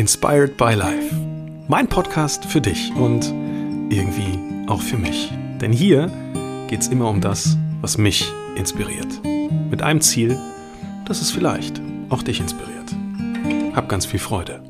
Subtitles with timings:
[0.00, 1.14] Inspired by Life.
[1.68, 3.22] Mein Podcast für dich und
[3.92, 5.30] irgendwie auch für mich.
[5.60, 6.10] Denn hier
[6.68, 9.22] geht es immer um das, was mich inspiriert.
[9.70, 10.38] Mit einem Ziel,
[11.04, 12.96] dass es vielleicht auch dich inspiriert.
[13.76, 14.62] Hab ganz viel Freude.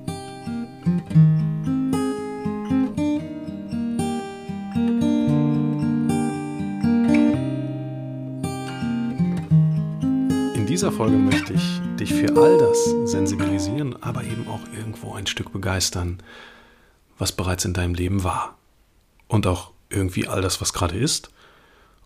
[10.56, 15.26] In dieser Folge möchte ich dich für all das sensibilisieren, aber eben auch irgendwo ein
[15.26, 16.22] Stück begeistern,
[17.18, 18.56] was bereits in deinem Leben war.
[19.28, 21.30] Und auch irgendwie all das, was gerade ist.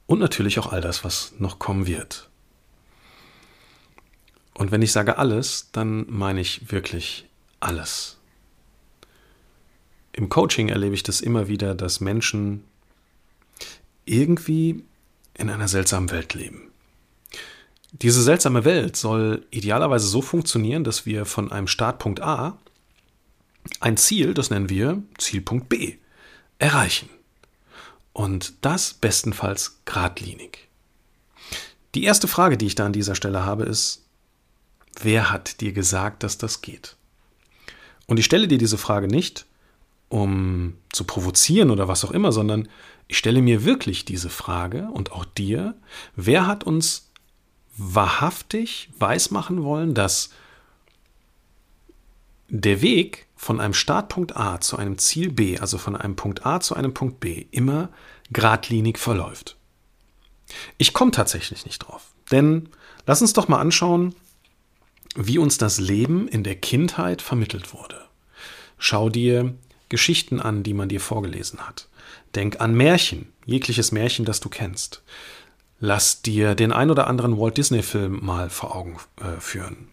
[0.07, 2.29] Und natürlich auch all das, was noch kommen wird.
[4.55, 7.29] Und wenn ich sage alles, dann meine ich wirklich
[7.61, 8.19] alles.
[10.13, 12.65] Im Coaching erlebe ich das immer wieder, dass Menschen
[14.05, 14.85] irgendwie
[15.35, 16.71] in einer seltsamen Welt leben.
[18.03, 22.59] Diese seltsame Welt soll idealerweise so funktionieren, dass wir von einem Startpunkt A
[23.79, 25.97] ein Ziel, das nennen wir Zielpunkt B,
[26.59, 27.09] erreichen.
[28.13, 30.69] Und das bestenfalls geradlinig.
[31.95, 34.05] Die erste Frage, die ich da an dieser Stelle habe, ist,
[35.01, 36.97] wer hat dir gesagt, dass das geht?
[38.07, 39.47] Und ich stelle dir diese Frage nicht,
[40.09, 42.69] um zu provozieren oder was auch immer, sondern
[43.07, 45.75] ich stelle mir wirklich diese Frage und auch dir,
[46.17, 47.11] wer hat uns
[47.77, 50.31] wahrhaftig weismachen wollen, dass
[52.49, 56.61] der Weg von einem Startpunkt A zu einem Ziel B, also von einem Punkt A
[56.61, 57.91] zu einem Punkt B, immer
[58.33, 59.57] geradlinig verläuft.
[60.79, 62.13] Ich komme tatsächlich nicht drauf.
[62.31, 62.69] Denn
[63.07, 64.15] lass uns doch mal anschauen,
[65.17, 68.01] wie uns das Leben in der Kindheit vermittelt wurde.
[68.79, 69.55] Schau dir
[69.89, 71.89] Geschichten an, die man dir vorgelesen hat.
[72.35, 75.03] Denk an Märchen, jegliches Märchen, das du kennst
[75.85, 79.89] lass dir den ein oder anderen Walt Disney-Film mal vor Augen äh, führen.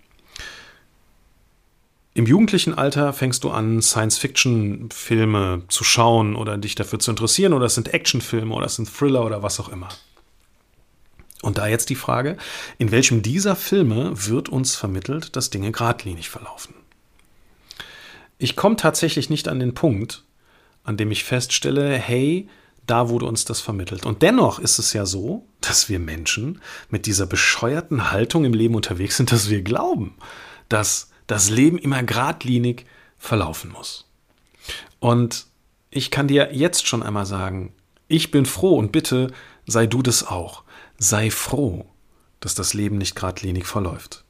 [2.14, 7.66] Im jugendlichen Alter fängst du an, Science-Fiction-Filme zu schauen oder dich dafür zu interessieren, oder
[7.66, 9.90] es sind Actionfilme oder es sind Thriller oder was auch immer.
[11.42, 12.38] Und da jetzt die Frage,
[12.78, 16.74] in welchem dieser Filme wird uns vermittelt, dass Dinge geradlinig verlaufen?
[18.38, 20.24] Ich komme tatsächlich nicht an den Punkt,
[20.84, 22.48] an dem ich feststelle, hey,
[22.88, 24.06] da wurde uns das vermittelt.
[24.06, 28.76] Und dennoch ist es ja so, dass wir Menschen mit dieser bescheuerten Haltung im Leben
[28.76, 30.16] unterwegs sind, dass wir glauben,
[30.70, 32.86] dass das Leben immer geradlinig
[33.18, 34.10] verlaufen muss.
[35.00, 35.46] Und
[35.90, 37.74] ich kann dir jetzt schon einmal sagen,
[38.08, 39.32] ich bin froh und bitte
[39.66, 40.64] sei du das auch.
[40.98, 41.86] Sei froh,
[42.40, 44.26] dass das Leben nicht geradlinig verläuft.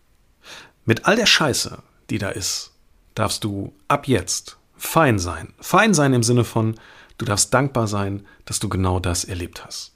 [0.86, 2.74] Mit all der Scheiße, die da ist,
[3.16, 5.54] darfst du ab jetzt fein sein.
[5.60, 6.76] Fein sein im Sinne von,
[7.18, 9.94] Du darfst dankbar sein, dass du genau das erlebt hast.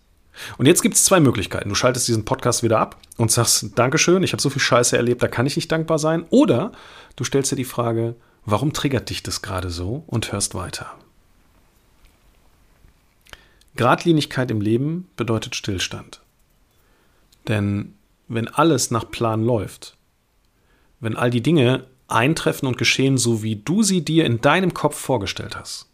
[0.57, 1.69] Und jetzt gibt es zwei Möglichkeiten.
[1.69, 5.23] Du schaltest diesen Podcast wieder ab und sagst, Dankeschön, ich habe so viel Scheiße erlebt,
[5.23, 6.25] da kann ich nicht dankbar sein.
[6.29, 6.71] Oder
[7.15, 8.15] du stellst dir die Frage,
[8.45, 10.91] warum triggert dich das gerade so und hörst weiter.
[13.75, 16.21] Gradlinigkeit im Leben bedeutet Stillstand.
[17.47, 17.95] Denn
[18.27, 19.97] wenn alles nach Plan läuft,
[20.99, 24.97] wenn all die Dinge eintreffen und geschehen, so wie du sie dir in deinem Kopf
[24.97, 25.89] vorgestellt hast,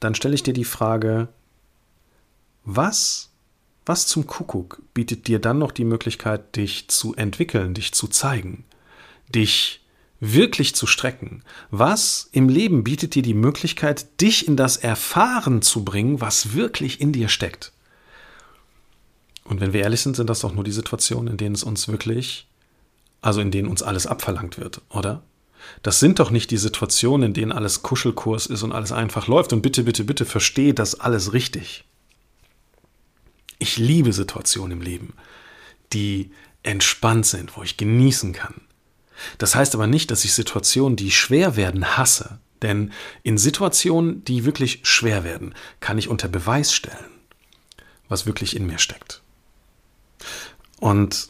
[0.00, 1.28] dann stelle ich dir die Frage,
[2.64, 3.30] was,
[3.86, 8.64] was zum Kuckuck bietet dir dann noch die Möglichkeit, dich zu entwickeln, dich zu zeigen,
[9.28, 9.84] dich
[10.20, 11.42] wirklich zu strecken?
[11.70, 17.00] Was im Leben bietet dir die Möglichkeit, dich in das Erfahren zu bringen, was wirklich
[17.00, 17.72] in dir steckt?
[19.44, 21.86] Und wenn wir ehrlich sind, sind das doch nur die Situationen, in denen es uns
[21.88, 22.48] wirklich,
[23.20, 25.22] also in denen uns alles abverlangt wird, oder?
[25.82, 29.52] Das sind doch nicht die Situationen, in denen alles Kuschelkurs ist und alles einfach läuft.
[29.52, 31.84] Und bitte, bitte, bitte verstehe das alles richtig.
[33.58, 35.14] Ich liebe Situationen im Leben,
[35.92, 36.30] die
[36.62, 38.54] entspannt sind, wo ich genießen kann.
[39.38, 42.38] Das heißt aber nicht, dass ich Situationen, die schwer werden, hasse.
[42.62, 42.92] Denn
[43.22, 47.10] in Situationen, die wirklich schwer werden, kann ich unter Beweis stellen,
[48.08, 49.22] was wirklich in mir steckt.
[50.80, 51.28] Und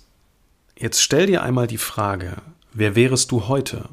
[0.78, 2.36] jetzt stell dir einmal die Frage,
[2.72, 3.88] wer wärest du heute,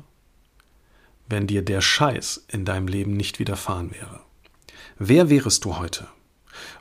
[1.31, 4.19] wenn dir der Scheiß in deinem Leben nicht widerfahren wäre?
[4.99, 6.07] Wer wärest du heute?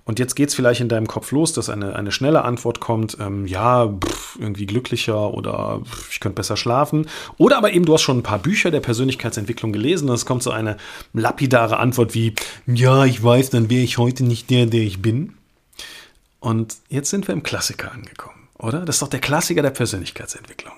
[0.04, 3.16] Und jetzt geht es vielleicht in deinem Kopf los, dass eine, eine schnelle Antwort kommt,
[3.20, 7.06] ähm, ja, pff, irgendwie glücklicher oder pff, ich könnte besser schlafen.
[7.38, 10.42] Oder aber eben, du hast schon ein paar Bücher der Persönlichkeitsentwicklung gelesen und es kommt
[10.42, 10.76] so eine
[11.12, 12.34] lapidare Antwort wie,
[12.66, 15.34] ja, ich weiß, dann wäre ich heute nicht der, der ich bin.
[16.40, 18.80] Und jetzt sind wir im Klassiker angekommen, oder?
[18.80, 20.72] Das ist doch der Klassiker der Persönlichkeitsentwicklung.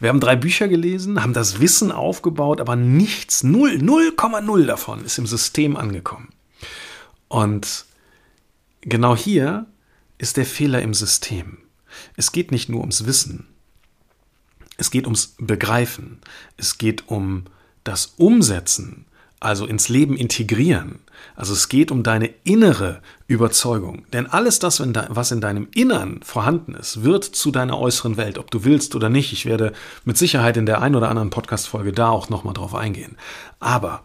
[0.00, 5.18] Wir haben drei Bücher gelesen, haben das Wissen aufgebaut, aber nichts, 0, 0,0 davon ist
[5.18, 6.28] im System angekommen.
[7.28, 7.86] Und
[8.82, 9.66] genau hier
[10.18, 11.58] ist der Fehler im System.
[12.16, 13.46] Es geht nicht nur ums Wissen.
[14.76, 16.20] Es geht ums Begreifen.
[16.56, 17.44] Es geht um
[17.84, 19.05] das Umsetzen,
[19.40, 21.00] also ins Leben integrieren.
[21.34, 24.04] Also es geht um deine innere Überzeugung.
[24.12, 28.50] Denn alles das, was in deinem Innern vorhanden ist, wird zu deiner äußeren Welt, ob
[28.50, 29.32] du willst oder nicht.
[29.32, 29.72] Ich werde
[30.04, 33.16] mit Sicherheit in der einen oder anderen Podcast-Folge da auch nochmal drauf eingehen.
[33.60, 34.02] Aber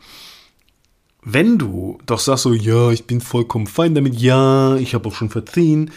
[1.23, 5.15] wenn du doch sagst so, ja, ich bin vollkommen fein damit, ja, ich habe auch
[5.15, 5.91] schon verziehen,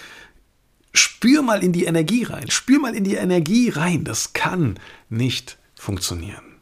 [0.92, 4.04] spür mal in die Energie rein, spür mal in die Energie rein.
[4.04, 4.78] Das kann
[5.08, 6.53] nicht funktionieren.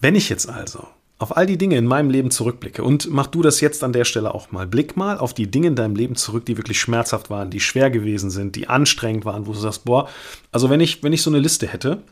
[0.00, 0.86] Wenn ich jetzt also
[1.20, 4.06] auf all die Dinge in meinem Leben zurückblicke und mach du das jetzt an der
[4.06, 4.66] Stelle auch mal.
[4.66, 7.90] Blick mal auf die Dinge in deinem Leben zurück, die wirklich schmerzhaft waren, die schwer
[7.90, 10.08] gewesen sind, die anstrengend waren, wo du sagst, boah,
[10.50, 12.02] also wenn ich, wenn ich so eine Liste hätte,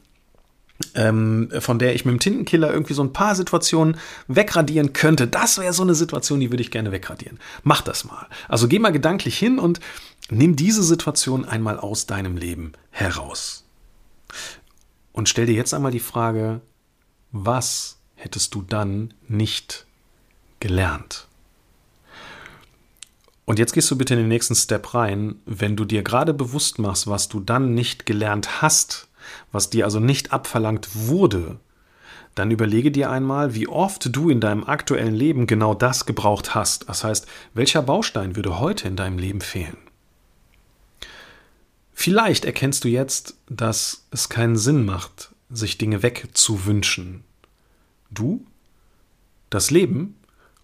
[0.94, 3.96] ähm, von der ich mit dem Tintenkiller irgendwie so ein paar Situationen
[4.26, 7.38] wegradieren könnte, das wäre so eine Situation, die würde ich gerne wegradieren.
[7.62, 8.26] Mach das mal.
[8.46, 9.80] Also geh mal gedanklich hin und
[10.28, 13.64] nimm diese Situation einmal aus deinem Leben heraus.
[15.12, 16.60] Und stell dir jetzt einmal die Frage,
[17.32, 19.86] was hättest du dann nicht
[20.60, 21.26] gelernt.
[23.44, 26.78] Und jetzt gehst du bitte in den nächsten Step rein, wenn du dir gerade bewusst
[26.78, 29.08] machst, was du dann nicht gelernt hast,
[29.52, 31.58] was dir also nicht abverlangt wurde,
[32.34, 36.88] dann überlege dir einmal, wie oft du in deinem aktuellen Leben genau das gebraucht hast.
[36.88, 39.76] Das heißt, welcher Baustein würde heute in deinem Leben fehlen?
[41.92, 47.24] Vielleicht erkennst du jetzt, dass es keinen Sinn macht, sich Dinge wegzuwünschen,
[48.10, 48.44] Du,
[49.50, 50.16] das Leben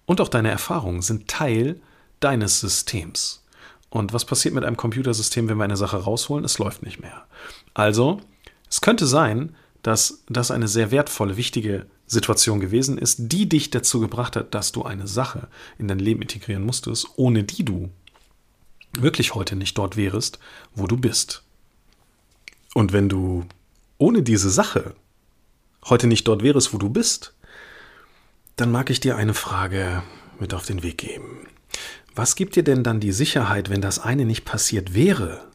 [0.06, 1.80] und auch deine Erfahrungen sind Teil
[2.20, 3.44] deines Systems.
[3.90, 6.44] Und was passiert mit einem Computersystem, wenn wir eine Sache rausholen?
[6.44, 7.26] Es läuft nicht mehr.
[7.74, 8.20] Also,
[8.68, 14.00] es könnte sein, dass das eine sehr wertvolle, wichtige Situation gewesen ist, die dich dazu
[14.00, 15.48] gebracht hat, dass du eine Sache
[15.78, 17.90] in dein Leben integrieren musstest, ohne die du
[18.98, 20.38] wirklich heute nicht dort wärst,
[20.74, 21.42] wo du bist.
[22.74, 23.44] Und wenn du
[24.04, 24.94] ohne diese Sache
[25.86, 27.32] heute nicht dort wärst, wo du bist,
[28.56, 30.02] dann mag ich dir eine Frage
[30.38, 31.46] mit auf den Weg geben.
[32.14, 35.46] Was gibt dir denn dann die Sicherheit, wenn das eine nicht passiert wäre,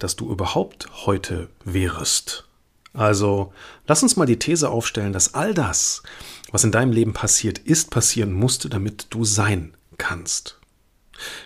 [0.00, 2.48] dass du überhaupt heute wärest?
[2.94, 3.52] Also,
[3.86, 6.02] lass uns mal die These aufstellen, dass all das,
[6.50, 10.58] was in deinem Leben passiert ist, passieren musste, damit du sein kannst.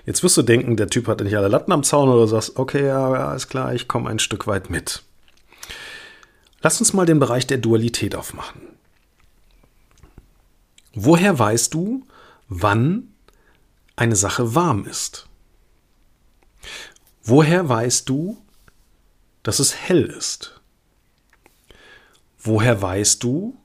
[0.06, 2.56] Jetzt wirst du denken, der Typ hat nicht alle Latten am Zaun oder du sagst,
[2.56, 5.02] okay, ja, ist klar, ich komme ein Stück weit mit.
[6.60, 8.60] Lass uns mal den Bereich der Dualität aufmachen.
[10.94, 12.06] Woher weißt du,
[12.48, 13.14] wann
[13.94, 15.28] eine Sache warm ist?
[17.22, 18.42] Woher weißt du,
[19.42, 20.60] dass es hell ist?
[22.38, 23.56] Woher weißt du,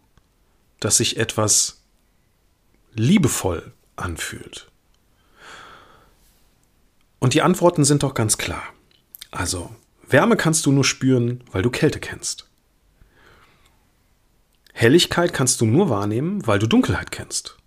[0.80, 1.81] dass sich etwas
[2.94, 4.69] liebevoll anfühlt?
[7.19, 8.63] Und die Antworten sind doch ganz klar.
[9.31, 9.74] Also,
[10.07, 12.50] Wärme kannst du nur spüren, weil du Kälte kennst.
[14.74, 17.58] Helligkeit kannst du nur wahrnehmen, weil du Dunkelheit kennst.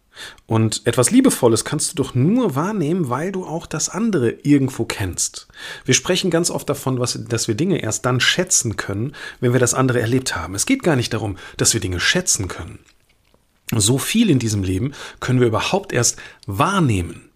[0.47, 5.47] Und etwas Liebevolles kannst du doch nur wahrnehmen, weil du auch das andere irgendwo kennst.
[5.85, 9.61] Wir sprechen ganz oft davon, was, dass wir Dinge erst dann schätzen können, wenn wir
[9.61, 10.55] das andere erlebt haben.
[10.55, 12.79] Es geht gar nicht darum, dass wir Dinge schätzen können.
[13.75, 17.29] So viel in diesem Leben können wir überhaupt erst wahrnehmen,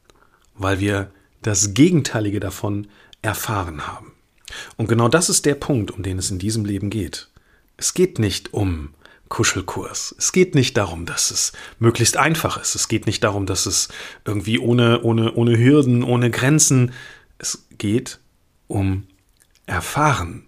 [0.54, 1.10] weil wir
[1.42, 2.86] das Gegenteilige davon
[3.22, 4.12] erfahren haben.
[4.76, 7.28] Und genau das ist der Punkt, um den es in diesem Leben geht.
[7.76, 8.90] Es geht nicht um
[9.30, 10.14] Kuschelkurs.
[10.18, 12.74] Es geht nicht darum, dass es möglichst einfach ist.
[12.74, 13.88] Es geht nicht darum, dass es
[14.26, 16.92] irgendwie ohne, ohne, ohne Hürden, ohne Grenzen.
[17.38, 18.18] Es geht
[18.66, 19.06] um
[19.66, 20.46] Erfahren.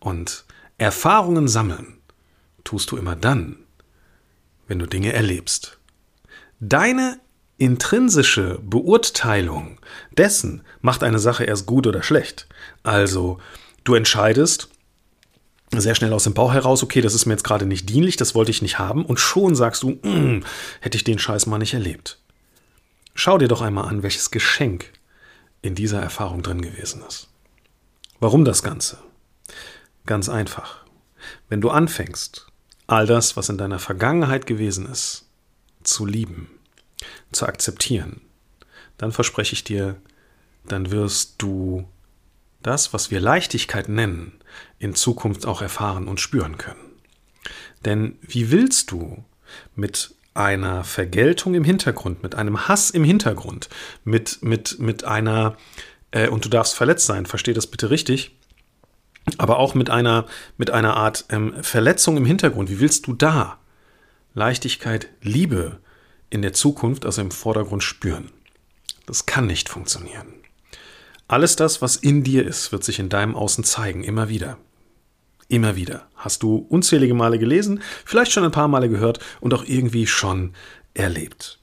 [0.00, 0.44] Und
[0.76, 1.98] Erfahrungen sammeln
[2.64, 3.56] tust du immer dann,
[4.66, 5.78] wenn du Dinge erlebst.
[6.58, 7.20] Deine
[7.56, 9.78] intrinsische Beurteilung
[10.10, 12.48] dessen macht eine Sache erst gut oder schlecht.
[12.82, 13.38] Also,
[13.84, 14.70] du entscheidest,
[15.80, 18.34] sehr schnell aus dem Bauch heraus, okay, das ist mir jetzt gerade nicht dienlich, das
[18.34, 20.44] wollte ich nicht haben, und schon sagst du, mm,
[20.80, 22.18] hätte ich den Scheiß mal nicht erlebt.
[23.14, 24.90] Schau dir doch einmal an, welches Geschenk
[25.62, 27.28] in dieser Erfahrung drin gewesen ist.
[28.20, 28.98] Warum das Ganze?
[30.06, 30.84] Ganz einfach.
[31.48, 32.46] Wenn du anfängst,
[32.86, 35.26] all das, was in deiner Vergangenheit gewesen ist,
[35.82, 36.50] zu lieben,
[37.32, 38.20] zu akzeptieren,
[38.98, 39.96] dann verspreche ich dir,
[40.66, 41.86] dann wirst du
[42.66, 44.32] das, was wir Leichtigkeit nennen,
[44.78, 46.92] in Zukunft auch erfahren und spüren können.
[47.84, 49.24] Denn wie willst du
[49.76, 53.68] mit einer Vergeltung im Hintergrund, mit einem Hass im Hintergrund,
[54.02, 55.56] mit, mit, mit einer,
[56.10, 58.34] äh, und du darfst verletzt sein, versteh das bitte richtig,
[59.38, 63.58] aber auch mit einer, mit einer Art ähm, Verletzung im Hintergrund, wie willst du da
[64.34, 65.78] Leichtigkeit, Liebe
[66.30, 68.30] in der Zukunft, also im Vordergrund spüren?
[69.06, 70.43] Das kann nicht funktionieren.
[71.26, 74.58] Alles das, was in dir ist, wird sich in deinem Außen zeigen, immer wieder.
[75.48, 76.06] Immer wieder.
[76.14, 80.52] Hast du unzählige Male gelesen, vielleicht schon ein paar Male gehört und auch irgendwie schon
[80.94, 81.58] erlebt.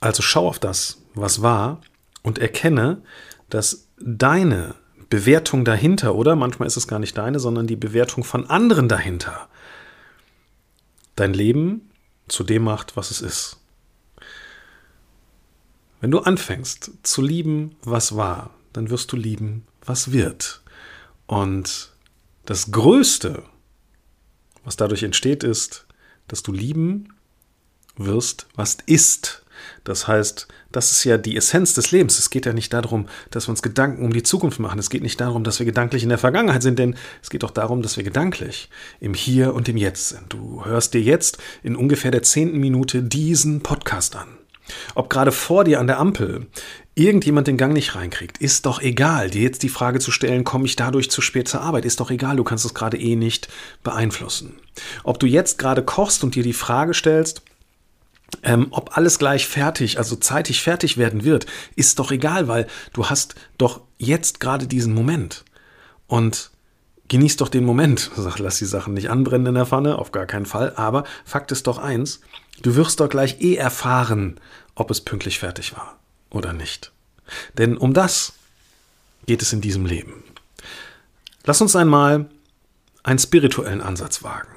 [0.00, 1.80] Also schau auf das, was war
[2.22, 3.02] und erkenne,
[3.48, 4.74] dass deine
[5.08, 9.48] Bewertung dahinter, oder manchmal ist es gar nicht deine, sondern die Bewertung von anderen dahinter,
[11.14, 11.90] dein Leben
[12.28, 13.58] zu dem macht, was es ist.
[16.00, 20.62] Wenn du anfängst zu lieben, was war, dann wirst du lieben, was wird.
[21.26, 21.92] Und
[22.44, 23.42] das Größte,
[24.64, 25.86] was dadurch entsteht, ist,
[26.28, 27.14] dass du lieben
[27.96, 29.42] wirst, was ist.
[29.84, 32.18] Das heißt, das ist ja die Essenz des Lebens.
[32.18, 34.78] Es geht ja nicht darum, dass wir uns Gedanken um die Zukunft machen.
[34.78, 37.50] Es geht nicht darum, dass wir gedanklich in der Vergangenheit sind, denn es geht auch
[37.50, 38.68] darum, dass wir gedanklich
[39.00, 40.32] im Hier und im Jetzt sind.
[40.32, 44.28] Du hörst dir jetzt in ungefähr der zehnten Minute diesen Podcast an.
[44.94, 46.46] Ob gerade vor dir an der Ampel
[46.94, 49.30] irgendjemand den Gang nicht reinkriegt, ist doch egal.
[49.30, 52.10] Dir jetzt die Frage zu stellen, komme ich dadurch zu spät zur Arbeit, ist doch
[52.10, 52.36] egal.
[52.36, 53.48] Du kannst es gerade eh nicht
[53.82, 54.54] beeinflussen.
[55.04, 57.42] Ob du jetzt gerade kochst und dir die Frage stellst,
[58.42, 61.46] ähm, ob alles gleich fertig, also zeitig fertig werden wird,
[61.76, 65.44] ist doch egal, weil du hast doch jetzt gerade diesen Moment.
[66.06, 66.50] Und
[67.08, 68.10] genieß doch den Moment.
[68.38, 70.72] Lass die Sachen nicht anbrennen in der Pfanne, auf gar keinen Fall.
[70.76, 72.20] Aber Fakt ist doch eins,
[72.62, 74.40] du wirst doch gleich eh erfahren,
[74.74, 75.98] ob es pünktlich fertig war
[76.30, 76.92] oder nicht.
[77.58, 78.34] Denn um das
[79.26, 80.22] geht es in diesem Leben.
[81.44, 82.26] Lass uns einmal
[83.02, 84.48] einen spirituellen Ansatz wagen.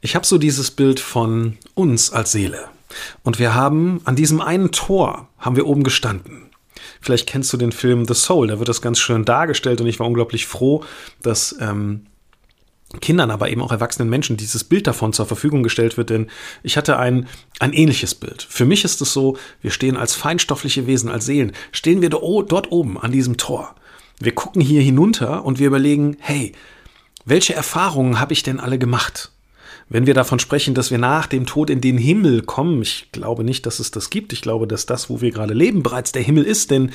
[0.00, 2.68] Ich habe so dieses Bild von uns als Seele.
[3.22, 6.50] Und wir haben an diesem einen Tor, haben wir oben gestanden.
[7.00, 10.00] Vielleicht kennst du den Film The Soul, da wird das ganz schön dargestellt und ich
[10.00, 10.84] war unglaublich froh,
[11.22, 12.06] dass ähm,
[13.00, 16.26] Kindern, aber eben auch erwachsenen Menschen dieses Bild davon zur Verfügung gestellt wird, denn
[16.64, 17.28] ich hatte ein,
[17.60, 18.42] ein ähnliches Bild.
[18.42, 22.72] Für mich ist es so, wir stehen als feinstoffliche Wesen, als Seelen, stehen wir dort
[22.72, 23.76] oben an diesem Tor.
[24.18, 26.52] Wir gucken hier hinunter und wir überlegen, hey,
[27.24, 29.30] welche Erfahrungen habe ich denn alle gemacht?
[29.88, 33.44] Wenn wir davon sprechen, dass wir nach dem Tod in den Himmel kommen, ich glaube
[33.44, 34.32] nicht, dass es das gibt.
[34.32, 36.92] Ich glaube, dass das, wo wir gerade leben, bereits der Himmel ist, denn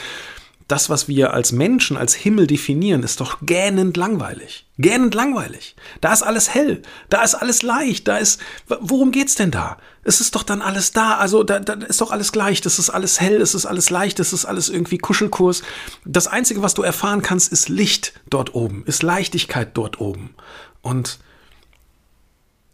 [0.68, 4.66] das, was wir als Menschen, als Himmel definieren, ist doch gähnend langweilig.
[4.80, 5.76] Gähnend langweilig.
[6.02, 9.78] Da ist alles hell, da ist alles leicht, da ist, worum geht's denn da?
[10.04, 12.90] Es ist doch dann alles da, also da, da ist doch alles gleich, das ist
[12.90, 15.62] alles hell, es ist alles leicht, es ist alles irgendwie Kuschelkurs.
[16.04, 20.34] Das Einzige, was du erfahren kannst, ist Licht dort oben, ist Leichtigkeit dort oben.
[20.82, 21.20] Und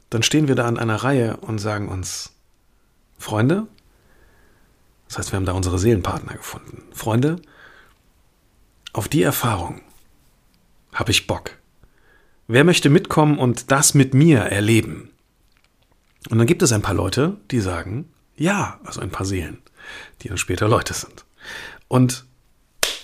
[0.10, 2.32] dann stehen wir da an einer Reihe und sagen uns,
[3.18, 3.68] Freunde,
[5.08, 6.84] das heißt, wir haben da unsere Seelenpartner gefunden.
[6.94, 7.42] Freunde,
[8.94, 9.82] auf die Erfahrung
[10.94, 11.58] habe ich Bock.
[12.48, 15.10] Wer möchte mitkommen und das mit mir erleben?
[16.30, 19.60] Und dann gibt es ein paar Leute, die sagen, ja, also ein paar Seelen,
[20.22, 21.26] die dann später Leute sind.
[21.88, 22.26] Und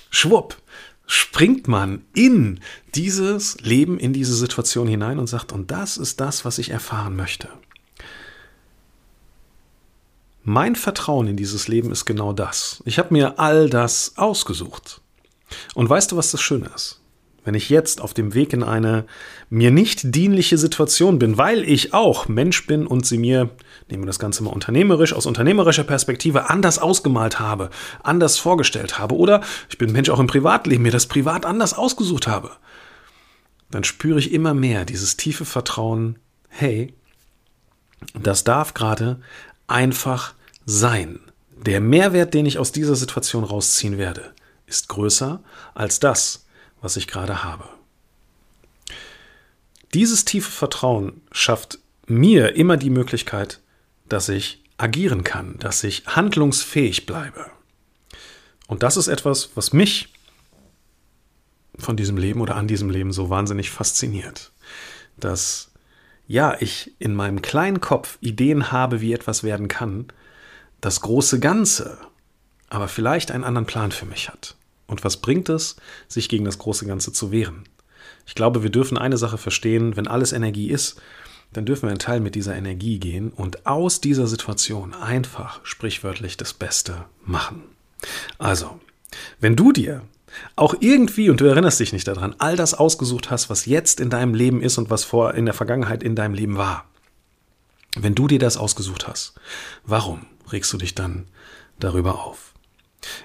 [0.10, 0.58] schwupp,
[1.06, 2.60] springt man in
[2.94, 7.16] dieses Leben, in diese Situation hinein und sagt, und das ist das, was ich erfahren
[7.16, 7.50] möchte.
[10.44, 12.82] Mein Vertrauen in dieses Leben ist genau das.
[12.86, 15.02] Ich habe mir all das ausgesucht.
[15.76, 17.02] Und weißt du, was das Schöne ist?
[17.48, 19.06] wenn ich jetzt auf dem Weg in eine
[19.50, 23.52] mir nicht dienliche Situation bin, weil ich auch Mensch bin und sie mir,
[23.90, 27.70] nehmen wir das Ganze mal unternehmerisch, aus unternehmerischer Perspektive anders ausgemalt habe,
[28.04, 29.40] anders vorgestellt habe, oder
[29.70, 32.52] ich bin Mensch auch im Privatleben, mir das privat anders ausgesucht habe,
[33.72, 36.94] dann spüre ich immer mehr dieses tiefe Vertrauen, hey,
[38.14, 39.22] das darf gerade
[39.68, 40.34] einfach
[40.66, 41.22] sein.
[41.56, 44.34] Der Mehrwert, den ich aus dieser Situation rausziehen werde,
[44.68, 45.42] ist größer
[45.74, 46.46] als das,
[46.82, 47.68] was ich gerade habe.
[49.94, 53.62] Dieses tiefe Vertrauen schafft mir immer die Möglichkeit,
[54.08, 57.50] dass ich agieren kann, dass ich handlungsfähig bleibe.
[58.68, 60.14] Und das ist etwas, was mich
[61.78, 64.52] von diesem Leben oder an diesem Leben so wahnsinnig fasziniert.
[65.18, 65.72] Dass
[66.28, 70.08] ja, ich in meinem kleinen Kopf Ideen habe, wie etwas werden kann,
[70.82, 71.98] das große Ganze
[72.70, 74.56] aber vielleicht einen anderen Plan für mich hat.
[74.88, 75.76] Und was bringt es,
[76.08, 77.64] sich gegen das große Ganze zu wehren?
[78.26, 81.02] Ich glaube, wir dürfen eine Sache verstehen, wenn alles Energie ist,
[81.54, 86.36] dann dürfen wir einen Teil mit dieser Energie gehen und aus dieser Situation einfach sprichwörtlich
[86.36, 87.64] das Beste machen.
[88.38, 88.80] Also,
[89.40, 90.02] wenn du dir
[90.56, 94.10] auch irgendwie, und du erinnerst dich nicht daran, all das ausgesucht hast, was jetzt in
[94.10, 96.86] deinem Leben ist und was vor in der Vergangenheit in deinem Leben war,
[97.96, 99.34] wenn du dir das ausgesucht hast,
[99.86, 101.28] warum regst du dich dann
[101.80, 102.54] darüber auf?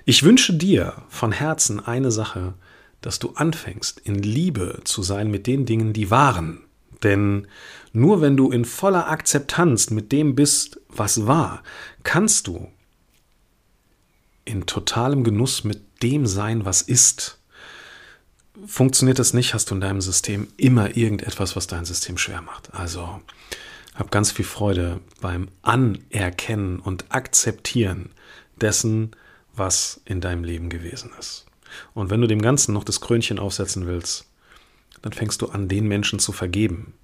[0.04, 2.54] Ich wünsche dir von Herzen eine Sache,
[3.00, 6.64] dass du anfängst, in Liebe zu sein mit den Dingen, die waren.
[7.02, 7.48] Denn
[7.92, 11.62] nur wenn du in voller Akzeptanz mit dem bist, was war,
[12.04, 12.68] kannst du
[14.44, 17.38] in totalem Genuss mit dem sein, was ist.
[18.66, 22.74] funktioniert das nicht, hast du in deinem System immer irgendetwas, was dein System schwer macht.
[22.74, 23.20] Also
[23.94, 28.10] hab ganz viel Freude beim Anerkennen und Akzeptieren
[28.60, 29.12] dessen,
[29.54, 31.46] was in deinem Leben gewesen ist.
[31.94, 34.26] Und wenn du dem Ganzen noch das Krönchen aufsetzen willst,
[35.00, 36.94] dann fängst du an, den Menschen zu vergeben,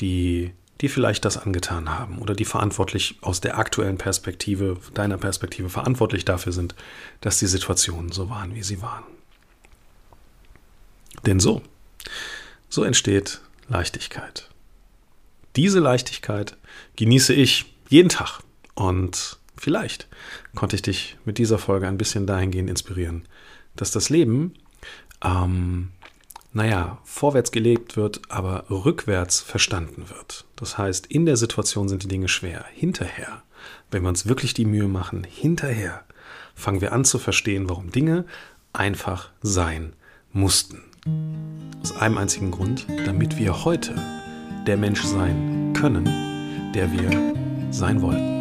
[0.00, 5.68] die die vielleicht das angetan haben oder die verantwortlich aus der aktuellen Perspektive, deiner Perspektive
[5.68, 6.74] verantwortlich dafür sind,
[7.20, 9.04] dass die Situationen so waren, wie sie waren.
[11.26, 11.60] Denn so,
[12.70, 14.48] so entsteht Leichtigkeit.
[15.56, 16.56] Diese Leichtigkeit
[16.96, 18.40] genieße ich jeden Tag
[18.74, 20.08] und vielleicht
[20.54, 23.22] konnte ich dich mit dieser Folge ein bisschen dahingehend inspirieren,
[23.76, 24.54] dass das Leben
[25.22, 25.90] ähm,
[26.52, 30.46] naja, vorwärts gelebt wird, aber rückwärts verstanden wird.
[30.56, 32.64] Das heißt, in der Situation sind die Dinge schwer.
[32.72, 33.42] Hinterher,
[33.90, 36.04] wenn wir uns wirklich die Mühe machen, hinterher
[36.54, 38.24] fangen wir an zu verstehen, warum Dinge
[38.72, 39.92] einfach sein
[40.32, 40.82] mussten.
[41.82, 43.94] Aus einem einzigen Grund, damit wir heute
[44.66, 46.04] der Mensch sein können,
[46.74, 48.39] der wir sein wollten.